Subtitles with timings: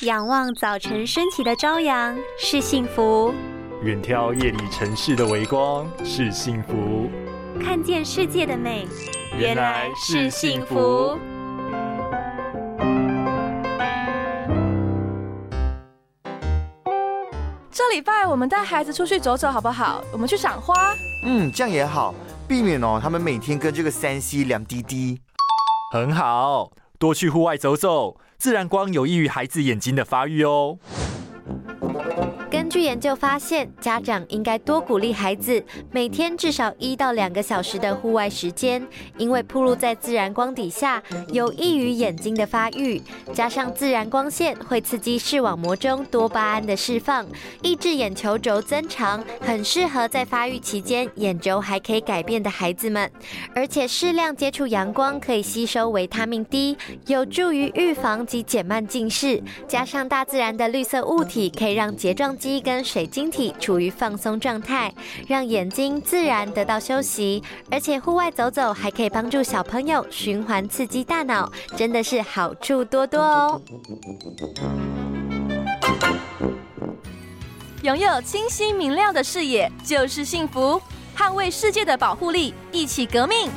[0.00, 3.32] 仰望早晨升起的朝阳是幸福，
[3.84, 7.08] 远眺夜里城市的微光是幸福，
[7.62, 8.88] 看见世界的美
[9.38, 11.16] 原来是幸福。
[17.70, 20.02] 这礼拜我们带孩子出去走走好不好？
[20.12, 20.92] 我们去赏花。
[21.24, 22.12] 嗯，这样也好，
[22.48, 25.20] 避免哦他们每天跟这个三 C 两滴滴。
[25.92, 26.68] 很好，
[26.98, 30.78] 多去户外走走，自然光有益于孩子眼睛的发育哦。
[32.74, 38.84] 据研究发现，家长应该多鼓励孩子每天至少一到两个小时的户外时间，
[39.16, 43.00] 因为暴露在自然光底下有益于眼睛的发育。
[43.32, 47.24] 加上自然光线会刺激视网膜中多巴胺的释放，
[47.62, 53.08] 抑制眼球轴增长，很适合在发育期间眼轴还可以改变的孩子们。
[53.54, 59.40] 而且适量接触阳光可以吸收维他命 D，有助于预防及减慢近视。
[59.68, 64.92] 加上大自然的绿色物体可以让睫状肌跟水晶体处于放松状态，
[65.28, 67.42] 让眼睛自然得到休息。
[67.70, 73.60] 而且户外走走还可以帮助小朋友循环刺激大脑，真的是好处多多哦。
[77.82, 80.80] 拥有清晰明亮的视野就是幸福，
[81.14, 83.50] 捍卫世界的保护力，一起革命。